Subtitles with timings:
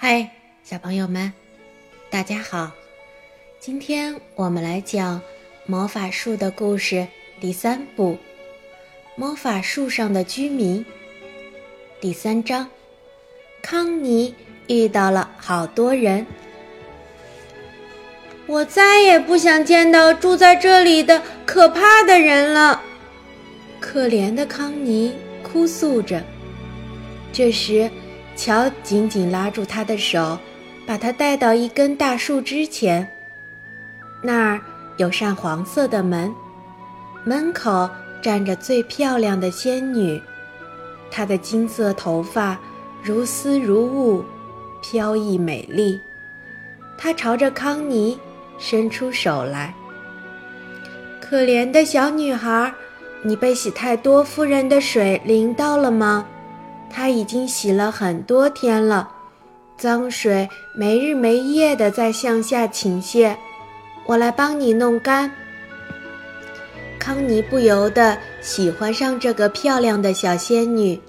[0.00, 0.30] 嗨，
[0.62, 1.32] 小朋友们，
[2.08, 2.70] 大家好！
[3.58, 5.20] 今天我们来讲
[5.66, 6.94] 《魔法树的故事》
[7.40, 8.12] 第三部
[9.16, 10.84] 《魔法树上的居民》
[12.00, 12.70] 第三章。
[13.60, 14.32] 康妮
[14.68, 16.24] 遇到了好多人，
[18.46, 22.80] 我再也不想见到住在这里的可怕的人了。
[23.80, 25.12] 可怜的康妮
[25.42, 26.22] 哭诉着。
[27.32, 27.90] 这时。
[28.38, 30.38] 乔紧紧拉住他的手，
[30.86, 33.06] 把他带到一根大树枝前。
[34.22, 34.60] 那儿
[34.96, 36.32] 有扇黄色的门，
[37.24, 37.90] 门口
[38.22, 40.22] 站着最漂亮的仙女，
[41.10, 42.56] 她的金色头发
[43.02, 44.24] 如丝如雾，
[44.80, 46.00] 飘逸美丽。
[46.96, 48.16] 她朝着康妮
[48.56, 49.74] 伸出手来。
[51.20, 52.72] 可怜的小女孩，
[53.22, 56.24] 你被喜太多夫人的水淋到了吗？
[56.90, 59.08] 他已经洗了很多天了，
[59.76, 63.36] 脏水没日没夜的在向下倾泻。
[64.06, 65.30] 我来帮你弄干。
[66.98, 71.00] 康妮不由得喜欢上这个漂亮的小仙女，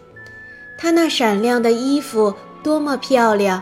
[0.78, 3.62] 她那闪亮的衣服多么漂亮，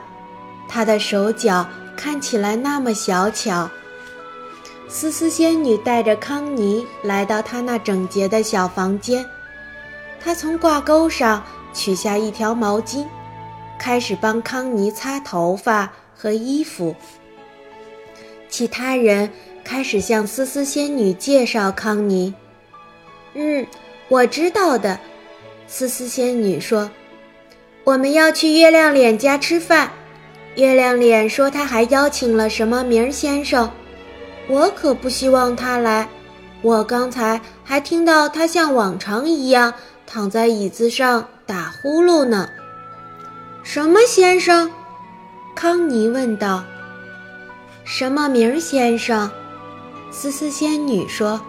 [0.68, 3.70] 她的手脚看起来那么小巧。
[4.90, 9.26] 思思仙女带着康妮来到她那整洁的小房间，
[10.20, 11.44] 她从挂钩上。
[11.78, 13.06] 取下一条毛巾，
[13.78, 16.96] 开始帮康妮擦头发和衣服。
[18.50, 19.30] 其他人
[19.64, 22.34] 开始向思思仙女介绍康妮。
[23.36, 23.66] 嗯，
[24.10, 25.00] 我知道的，
[25.68, 26.90] 思思仙女说
[27.86, 29.92] ：“我们要去月亮脸家吃饭。
[30.56, 33.72] 月亮脸说他还邀请了什么明儿先生，
[34.48, 36.10] 我可不希望他来。
[36.64, 39.72] 我刚才还听到他像往常一样
[40.08, 42.50] 躺在椅子上。”打呼噜呢？
[43.64, 44.70] 什么先生？
[45.56, 46.62] 康妮问道。
[47.86, 49.32] 什么名先生？
[50.12, 51.40] 思思仙女说。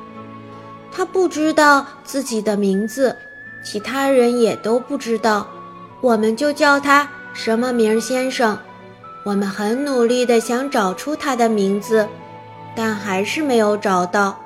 [0.93, 3.17] 她不知道自己的名字，
[3.65, 5.49] 其他人也都不知道，
[6.01, 8.57] 我们就叫他什么名先生。
[9.25, 12.09] 我们很努力地想找出他的名字，
[12.77, 14.39] 但还是没有找到，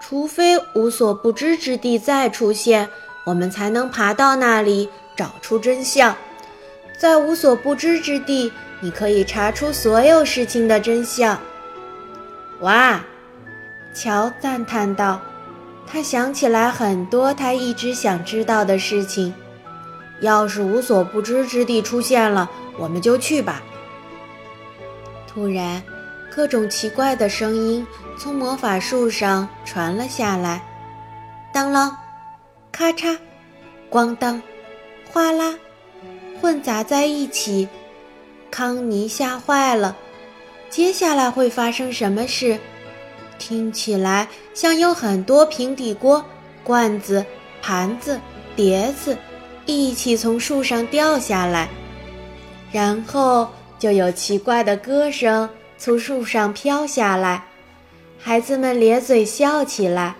[0.00, 2.88] 除非无所不知之地再出现。
[3.26, 6.14] 我们才能爬到那里找出真相。
[6.96, 11.36] 在无所不知之地，你可以查出所有事情的真相。
[12.60, 13.00] 哇，
[13.92, 15.20] 乔赞叹道。
[15.88, 19.34] 他想起来很多他一直想知道的事情。
[20.20, 22.48] 要是无所不知之地出现了，
[22.78, 23.60] 我们就去吧。
[25.26, 25.82] 突然，
[26.34, 27.84] 各种奇怪的声音
[28.16, 30.62] 从魔法树上传了下来。
[31.52, 31.92] 当啷。
[32.78, 33.16] 咔嚓，
[33.90, 34.42] 咣当，
[35.10, 35.54] 哗啦，
[36.42, 37.66] 混杂在一起。
[38.50, 39.96] 康妮吓坏了。
[40.68, 42.58] 接下来会发生什么事？
[43.38, 46.22] 听起来像有很多平底锅、
[46.62, 47.24] 罐子、
[47.62, 48.20] 盘子、
[48.54, 49.16] 碟子
[49.64, 51.70] 一起从树上掉下来，
[52.70, 53.48] 然后
[53.78, 55.48] 就有奇怪的歌声
[55.78, 57.42] 从树上飘下来，
[58.18, 60.14] 孩子们咧嘴笑起来。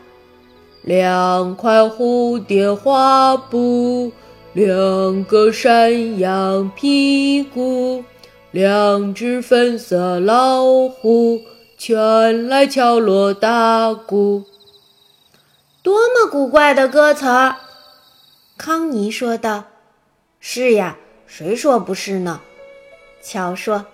[0.87, 4.13] 两块蝴蝶花布，
[4.53, 8.05] 两个山羊屁股，
[8.53, 11.41] 两只粉色老虎，
[11.77, 14.45] 全来敲锣打鼓。
[15.83, 17.57] 多么古怪的歌词儿！
[18.57, 19.65] 康妮说道。
[20.39, 22.41] “是呀，谁说不是呢？”
[23.21, 23.87] 乔说，“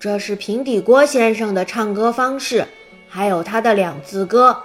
[0.00, 2.66] 这是平底锅先生的唱歌方式，
[3.08, 4.56] 还有他的两字歌。”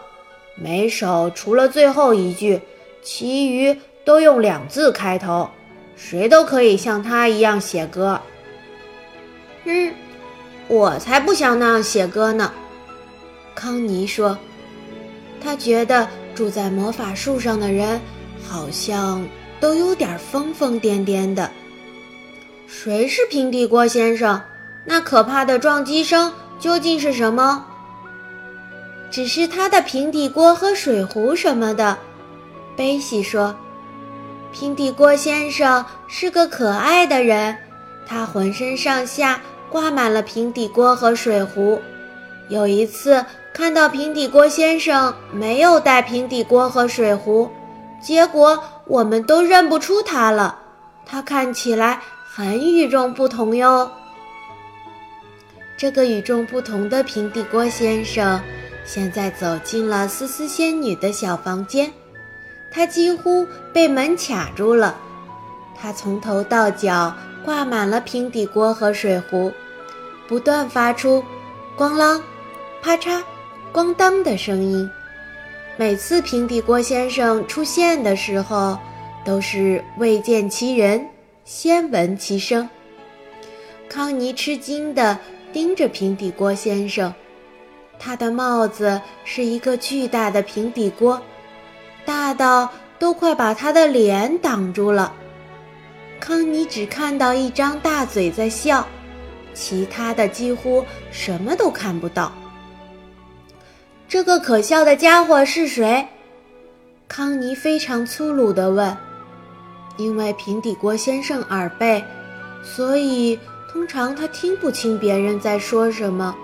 [0.56, 2.62] 每首除了最后一句，
[3.02, 5.50] 其余都用两字开头。
[5.98, 8.20] 谁都可以像他一样写歌。
[9.64, 9.94] 嗯，
[10.68, 12.52] 我才不想那样写歌呢。
[13.54, 14.38] 康妮说，
[15.42, 18.00] 他觉得住在魔法树上的人
[18.46, 19.26] 好像
[19.60, 21.50] 都有点疯疯癫癫的。
[22.68, 24.42] 谁是平底锅先生？
[24.84, 27.66] 那可怕的撞击声究竟是什么？
[29.16, 31.98] 只是他的平底锅和水壶什么的，
[32.76, 33.56] 贝西说
[34.52, 37.56] ：“平底锅先生是个可爱的人，
[38.06, 39.40] 他浑身上下
[39.70, 41.82] 挂满了平底锅和水壶。
[42.50, 47.50] 有一次看到平底锅先生没有带平底锅和水壶，
[48.02, 50.60] 结果我们都认不出他了。
[51.06, 53.90] 他看起来很与众不同哟。
[55.78, 58.42] 这个与众不同的平底锅先生。”
[58.86, 61.92] 现在走进了思思仙女的小房间，
[62.72, 64.96] 她几乎被门卡住了。
[65.76, 69.52] 她从头到脚挂满了平底锅和水壶，
[70.28, 71.24] 不断发出
[71.78, 72.22] “咣啷
[72.82, 73.22] ”“啪嚓
[73.74, 74.90] ”“咣当”的声音。
[75.78, 78.78] 每次平底锅先生出现的时候，
[79.26, 81.06] 都是未见其人，
[81.44, 82.70] 先闻其声。
[83.90, 85.20] 康妮吃惊地
[85.52, 87.14] 盯着平底锅先生，
[88.00, 91.22] 他的帽子是一个巨大的平底锅，
[92.06, 92.70] 大到
[93.00, 95.14] 都快把他的脸挡住了。
[96.20, 98.88] 康妮只看到一张大嘴在笑，
[99.54, 102.32] 其他的几乎什么都看不到。
[104.08, 106.08] 这个可笑的家伙是谁？
[107.08, 108.96] 康妮非常粗鲁地问。
[109.98, 112.04] 因为平底锅先生耳背，
[112.62, 113.40] 所以
[113.72, 116.36] 通常他听不清别人在说什么。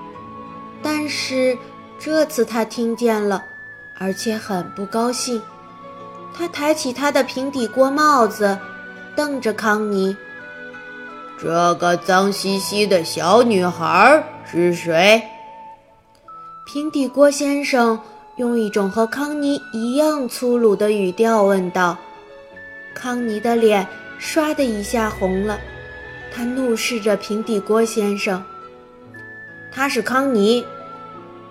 [0.84, 1.58] 但是
[2.00, 3.44] 这次他听见了，
[3.98, 5.42] 而且很不高兴。
[6.34, 8.58] 他抬起他的平底锅帽子。
[9.14, 10.16] 瞪着康妮，
[11.38, 15.22] 这个脏兮兮的小女孩是谁？
[16.66, 18.00] 平底锅先生
[18.38, 21.98] 用一种和康妮一样粗鲁的语调问道。
[22.96, 23.86] 康妮的脸
[24.18, 25.60] 唰的一下红了，
[26.34, 28.42] 他怒视着平底锅先生。
[29.72, 30.66] 他是康妮，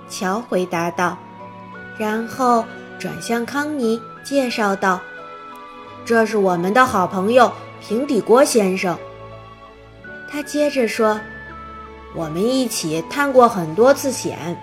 [0.09, 1.17] 乔回答道，
[1.99, 2.65] 然后
[2.99, 5.01] 转向康妮介绍道。
[6.05, 7.51] 这是我们的好朋友
[7.81, 8.99] 平底锅先生。
[10.31, 11.21] 他接着说
[12.15, 14.57] ：“我们一起探过很多次险。”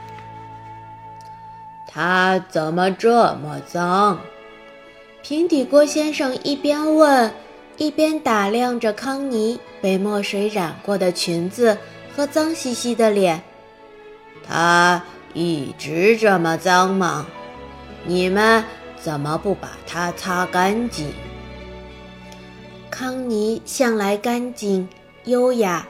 [1.88, 4.20] 他怎么这么脏？
[5.24, 7.34] 平底锅先生一边问，
[7.78, 11.78] 一边打量着康妮被墨水染过的裙子
[12.18, 13.44] 和脏兮兮的脸。
[14.44, 15.04] 他
[15.36, 17.28] 一直这么脏吗？
[18.06, 18.66] 你们
[19.00, 21.14] 怎么不把它擦干净？
[22.90, 24.90] 康妮向来干净、
[25.26, 25.88] 优雅、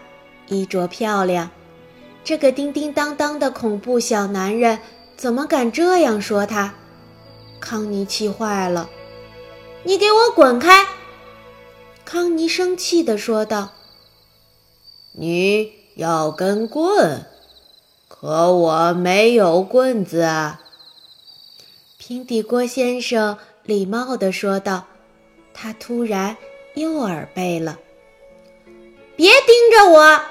[0.48, 1.50] 衣着漂亮，
[2.26, 4.80] 这个叮叮当当的恐怖小男人
[5.16, 6.74] 怎么敢这样说他？
[7.62, 8.90] 康妮气坏了
[9.84, 10.86] ，“你给我滚开！”
[12.04, 13.72] 康妮生气地说道。
[15.18, 17.26] “你要根棍，
[18.08, 20.26] 可我没有棍子。”
[22.00, 24.86] 平底锅先生礼貌地说道。
[25.54, 26.38] 他突然。
[26.76, 27.80] 又耳背了！
[29.16, 30.22] 别盯着我！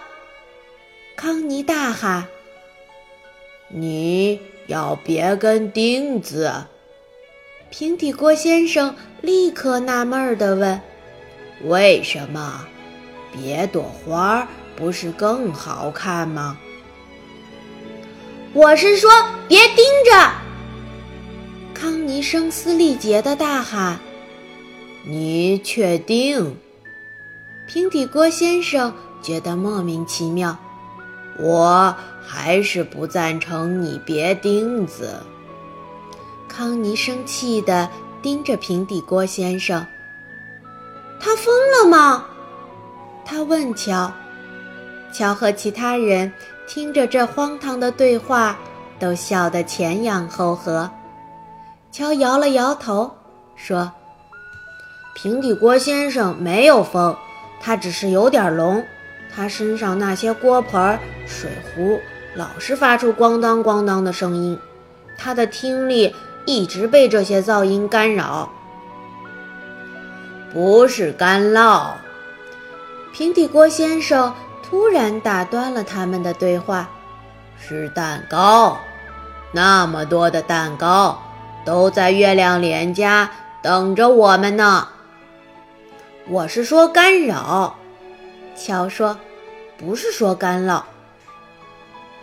[1.16, 2.28] 康妮大喊
[3.66, 6.66] ：“你要别根钉子！”
[7.68, 10.80] 平底锅先生立刻纳闷地问
[11.66, 12.64] ：“为什么？
[13.32, 14.46] 别朵花
[14.76, 16.56] 不是更好看吗？”
[18.52, 19.10] 我是说，
[19.48, 20.32] 别盯着！
[21.74, 23.98] 康妮声嘶力竭地大喊。
[25.04, 26.56] 你确定？
[27.66, 30.56] 平底锅先生觉得莫名其妙。
[31.38, 31.94] 我
[32.24, 35.20] 还是不赞成你别钉子。
[36.48, 37.90] 康妮生气地
[38.22, 39.86] 盯着平底锅先生。
[41.20, 42.24] 他疯了吗？
[43.24, 44.10] 他问乔。
[45.12, 46.32] 乔和其他人
[46.66, 48.58] 听着这荒唐的对话，
[48.98, 50.90] 都笑得前仰后合。
[51.90, 53.10] 乔摇了摇头，
[53.54, 53.90] 说。
[55.14, 57.16] 平底锅先生没有疯，
[57.58, 58.84] 他只是有点聋。
[59.34, 61.98] 他身上那些锅盆、水壶
[62.34, 64.58] 老是发出咣当咣当的声音，
[65.16, 68.50] 他的听力一直被这些噪音干扰。
[70.52, 71.92] 不是干酪。
[73.12, 74.34] 平底锅先生
[74.68, 76.90] 突然打断了他们的对话
[77.56, 78.76] ：“是蛋糕，
[79.52, 81.22] 那么多的蛋糕
[81.64, 83.30] 都在月亮脸家
[83.62, 84.88] 等着我们呢。”
[86.28, 87.76] 我是说干扰，
[88.56, 89.16] 乔说，
[89.78, 90.82] 不是说干酪。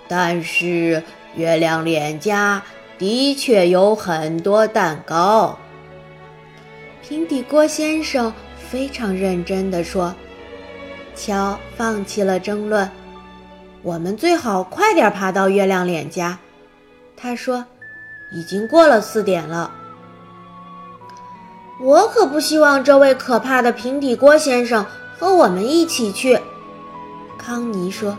[0.09, 1.01] 但是
[1.35, 2.61] 月亮脸颊
[2.97, 5.57] 的确有很多蛋糕。
[7.01, 8.33] 平底锅先生
[8.69, 10.13] 非常认真地说。
[11.15, 12.89] 乔放弃了争论，
[13.81, 16.37] 我们最好快点爬到月亮脸颊。
[17.15, 17.65] 他说，
[18.31, 19.71] 已经过了四点了。
[21.81, 24.85] 我可不希望这位可怕的平底锅先生
[25.17, 26.39] 和我们一起去，
[27.37, 28.17] 康妮说。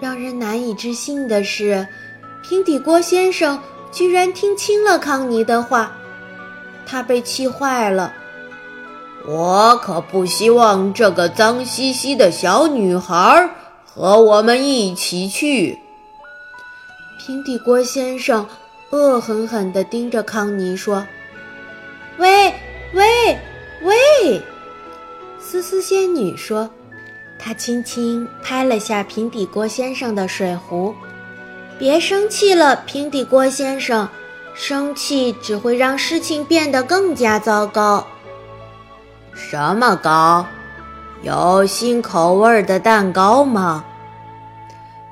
[0.00, 1.86] 让人难以置信的是，
[2.42, 3.58] 平底锅先生
[3.90, 5.92] 居然听清了康妮的话，
[6.84, 8.12] 他被气坏了。
[9.28, 13.50] 我可不希望这个脏兮兮的小女孩
[13.84, 15.78] 和我们一起去。
[17.18, 18.46] 平底锅先生
[18.90, 21.04] 恶狠狠地盯着康妮说。
[22.18, 22.54] 喂
[22.94, 23.36] 喂
[23.82, 24.40] 喂！
[25.40, 26.70] 思思仙女说
[27.36, 30.94] ：“她轻轻拍了下平底锅先生的水壶
[31.78, 34.08] ，“别生气了，平底锅先生，
[34.54, 38.06] 生气只会让事情变得更加糟糕。
[39.36, 40.46] ”“什么糕？
[41.22, 43.84] 有新口味的蛋糕吗？”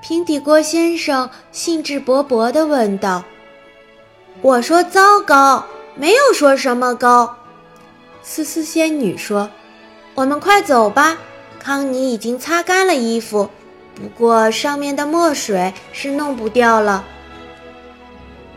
[0.02, 3.22] 平底锅先生兴致勃勃地问道。
[4.42, 5.64] “我说糟糕，
[5.94, 7.36] 没有说什么糕。”
[8.22, 9.48] 思思仙女说。
[10.16, 11.16] 我们快走吧，
[11.58, 13.50] 康妮已经擦干了衣服，
[13.96, 17.04] 不过上面的墨水是弄不掉了。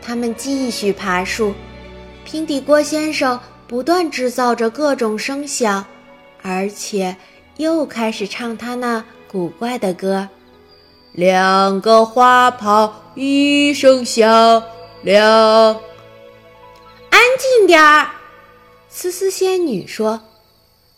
[0.00, 1.52] 他们继续爬树，
[2.24, 5.84] 平底锅先生不断制造着各种声响，
[6.42, 7.14] 而且
[7.58, 10.26] 又开始唱他那古怪的歌：
[11.12, 14.62] 两个花炮一声响，
[15.02, 15.22] 两。
[17.10, 18.08] 安静点儿，
[18.88, 20.22] 思思仙女说。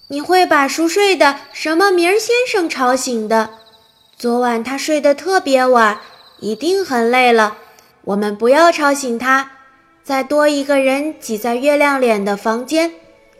[0.06, 3.50] 你会把熟睡的什么明儿先生吵醒的。
[4.16, 6.00] 昨晚他睡得特别晚，
[6.40, 7.56] 一定很累了。
[8.02, 9.52] 我们不要吵醒他。
[10.02, 12.90] 再多一个人挤在月亮脸的房间，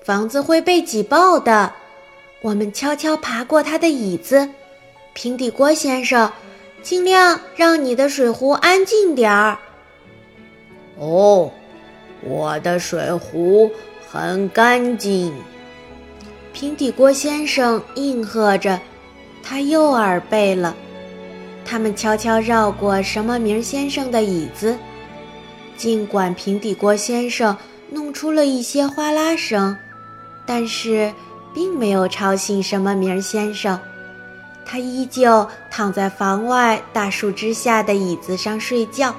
[0.05, 1.73] 房子会被挤爆的。
[2.43, 4.49] 我们悄悄爬过他的椅子。
[5.13, 6.31] 平底锅先生，
[6.83, 9.59] 尽量让你的水壶安静点儿。
[10.97, 11.51] 哦，
[12.23, 13.71] 我的水壶
[14.09, 15.35] 很干净。
[16.53, 18.79] 平底锅先生应和着，
[19.43, 20.77] 他又耳背了。
[21.65, 24.77] 他们悄悄绕过什么名先生的椅子，
[25.81, 27.57] 尽管平底锅先生
[27.89, 29.75] 弄出了一些哗啦声，
[30.45, 31.11] 但是
[31.55, 33.81] 并没有吵醒什么名先生。
[34.67, 39.15] 他依旧躺在房外大树之下的椅子上睡觉，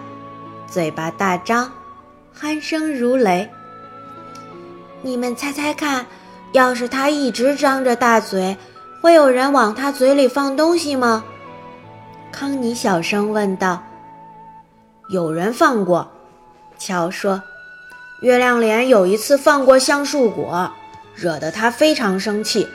[0.67, 1.67] 嘴巴大张，
[2.39, 3.49] 鼾声如雷。
[5.01, 6.05] 你们猜猜看？
[6.51, 8.55] 要是他一直张着大嘴，
[9.01, 11.23] 会有人往他嘴里放东西吗？
[12.31, 13.81] 康妮小声问道。
[15.09, 16.07] 有人放过，
[16.83, 17.41] 乔说。
[18.21, 20.71] 月亮脸有一次放过橡树果，
[21.15, 22.67] 惹得他非常生气。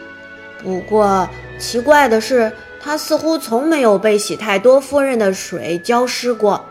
[0.62, 6.64] 不过奇怪的是，他似乎从没有被喜太多夫人的水浇湿过。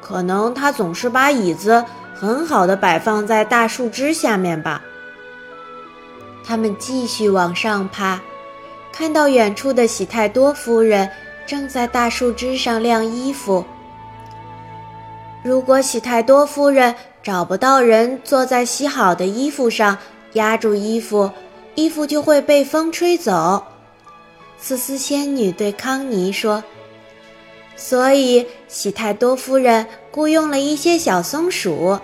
[0.00, 4.82] 可能他总是把椅子很好的摆放在大树枝下面吧。
[6.44, 8.20] 他们继续往上爬，
[8.92, 11.08] 看到远处的喜太多夫人
[11.46, 13.64] 正在大树枝上晾衣服。
[15.42, 19.98] 如果喜太多夫人找不到人坐在洗好的衣服上
[20.34, 21.30] 压住衣服，
[21.74, 23.64] 衣服就会被风吹走。
[24.56, 26.62] 思思仙女对康妮说
[27.74, 31.98] ：“所以喜太多夫人雇佣了一些小松鼠，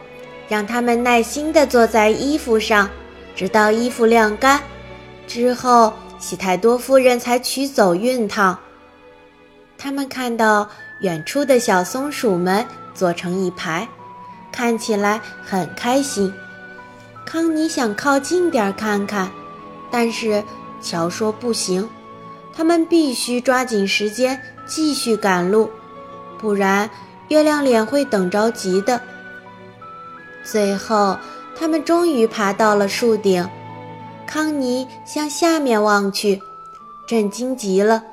[0.48, 2.90] 让他们耐心地坐在衣服上。”
[3.36, 4.60] 直到衣服晾干
[5.28, 8.58] 之后，喜太多夫人才取走熨烫。
[9.78, 10.68] 他们看到
[11.02, 12.66] 远处的小松鼠们
[12.98, 13.86] 坐成一排，
[14.50, 16.34] 看起来很开心。
[17.24, 19.30] 康妮想靠近点看看，
[19.90, 20.42] 但是
[20.82, 21.88] 乔说不行，
[22.52, 25.70] 他们必须抓紧时间继续赶路，
[26.38, 26.90] 不然
[27.28, 29.00] 月亮脸会等着急的。
[30.42, 31.16] 最后。
[31.60, 33.44] 他们终于爬到了树顶，
[34.28, 36.40] 康妮向下面望去，
[37.04, 38.04] 震惊极了。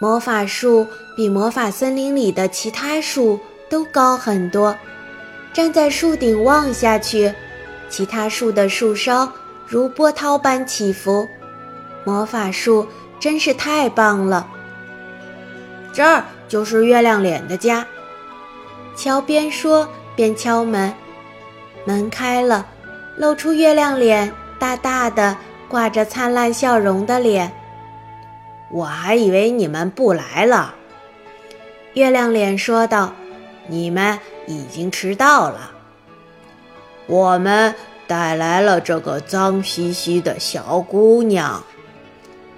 [0.00, 0.84] 魔法树
[1.16, 4.76] 比魔法森林里的其他树都高很多。
[5.52, 7.32] 站在树顶望下去，
[7.88, 9.30] 其他树的树梢
[9.66, 11.28] 如波涛般起伏。
[12.04, 12.86] 魔法树
[13.20, 14.46] 真是太棒了。
[15.92, 17.86] 这儿就是月亮脸的家。
[18.96, 20.92] 乔边说边敲门。
[21.84, 22.66] 门开了，
[23.16, 25.36] 露出月亮脸大大的、
[25.68, 27.52] 挂着灿烂笑容的脸。
[28.70, 30.74] 我还以为你们不来了，
[31.92, 33.12] 月亮脸说道
[33.66, 35.70] ：“你们已经迟到了。
[37.06, 37.74] 我们
[38.06, 41.62] 带来了这个脏兮兮的小姑娘。”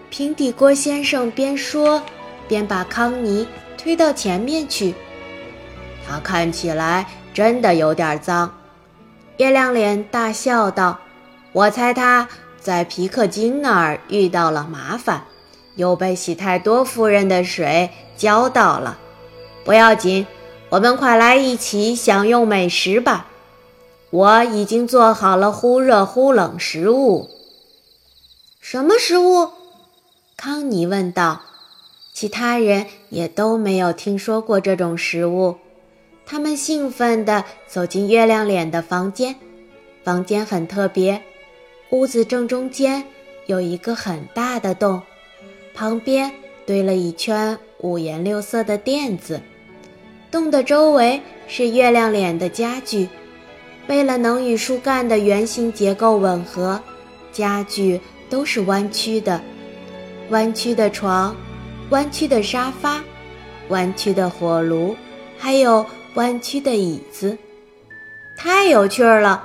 [0.08, 2.02] 平底锅先生边说
[2.48, 3.46] 边把康妮
[3.76, 4.94] 推到前面去。
[6.06, 8.54] 她看起来真的有点脏。
[9.38, 11.00] 月亮脸大笑道
[11.52, 15.24] ：“我猜他在皮克金那儿遇到了麻烦，
[15.74, 18.96] 又被喜太多夫人的水浇到了。
[19.64, 20.26] 不要紧，
[20.76, 23.28] 我们快来一起享用美食吧！
[24.10, 27.30] 我已经做好了忽热忽冷食物。
[28.60, 29.52] ”“什么食物？”
[30.36, 31.40] 康妮问道。
[32.12, 35.56] 其他人也都没有听说过这种食物。
[36.26, 39.34] 他们兴奋地走进月亮脸的房间，
[40.04, 41.22] 房间很特别，
[41.88, 43.02] 屋子正中间
[43.46, 45.00] 有一个很大的洞，
[45.74, 46.30] 旁边
[46.66, 49.40] 堆了一圈五颜六色的垫子，
[50.36, 53.08] 洞的周围是月亮脸的家具。
[53.86, 56.78] 为了能与树干的圆形结构吻合，
[57.32, 59.40] 家具都是弯曲的，
[60.28, 61.34] 弯曲的床，
[61.88, 63.00] 弯曲的沙发，
[63.68, 64.94] 弯曲的火炉，
[65.38, 67.38] 还有弯曲的椅子，
[68.36, 69.42] 太有趣了！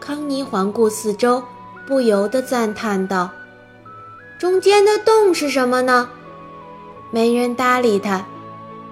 [0.00, 1.44] 康妮环顾四周，
[1.86, 3.30] 不由得赞叹道
[4.40, 6.08] ：“中间的洞是什么呢？”
[7.12, 8.24] 没人搭理他，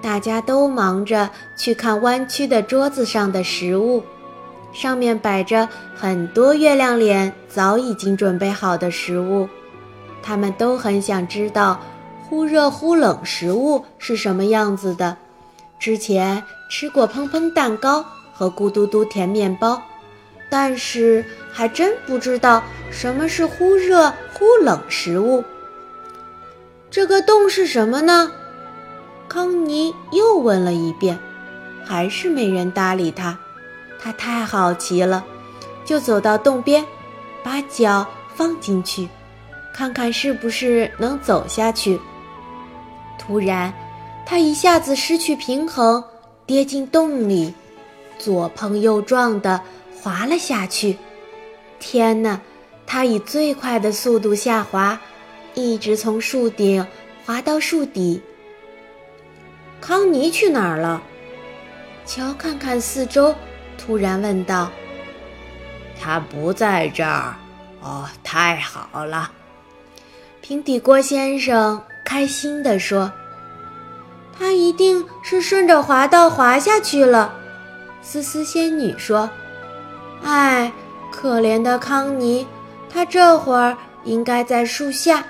[0.06, 4.04] 大家都忙着去看弯曲的桌子上的食物。
[4.72, 9.48] 上面摆着很多月亮脸早已经准备好的食物，
[10.22, 11.80] 他们都很想知道
[12.22, 15.16] 忽热忽冷食物是什么样子的。
[15.80, 19.82] 之前吃过砰砰蛋糕和咕嘟嘟甜面包，
[20.48, 25.42] 但是还真不知道什么是忽热忽冷食物。
[26.92, 28.30] 这个洞是什么呢？
[29.28, 31.18] 康妮又问了一遍，
[31.84, 33.38] 还是没人搭理他。
[33.98, 35.24] 他太好奇了，
[35.84, 36.84] 就走到洞边，
[37.42, 39.08] 把脚放进去，
[39.74, 42.00] 看看是不是能走下去。
[43.18, 43.72] 突然，
[44.24, 46.02] 他一下子失去平衡，
[46.44, 47.52] 跌进洞里，
[48.18, 49.60] 左碰右撞的
[50.00, 50.96] 滑了下去。
[51.78, 52.40] 天哪！
[52.88, 55.00] 他以最快的速度下滑，
[55.54, 56.86] 一直从树顶
[57.24, 58.22] 滑到树底。
[59.86, 61.00] 康妮去哪儿了？
[62.04, 63.32] 乔，看看四周。
[63.78, 64.68] 突然问道
[66.00, 67.36] ：“他不在这儿，
[67.80, 69.30] 哦，太好了！”
[70.42, 73.12] 平底锅先生开心地说
[74.36, 77.32] ：“他一定是顺着滑道滑下去了。”
[78.02, 79.30] 思思仙女说
[80.24, 80.72] ：“哎，
[81.12, 82.44] 可怜的康妮，
[82.92, 85.22] 他这会儿应该在树下，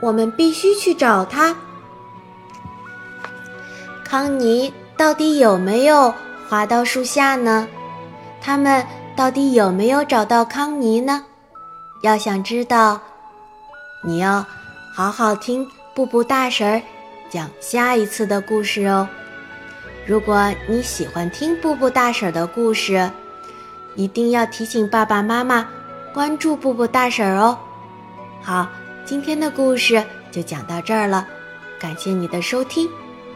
[0.00, 1.56] 我们必须去找他。
[4.10, 6.12] 康妮到底有没有？”
[6.50, 7.68] 滑到树下呢，
[8.40, 11.24] 他们到底有没有找到康妮呢？
[12.02, 13.00] 要想知道，
[14.02, 14.44] 你要
[14.92, 16.82] 好好听布布大婶
[17.30, 19.08] 讲下一次的故事哦。
[20.04, 23.08] 如果你喜欢听布布大婶的故事，
[23.94, 25.68] 一定要提醒爸爸妈妈
[26.12, 27.56] 关注布布大婶哦。
[28.42, 28.66] 好，
[29.04, 31.24] 今天的故事就讲到这儿了，
[31.78, 32.90] 感谢你的收听，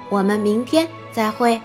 [0.09, 1.61] 我们明天再会。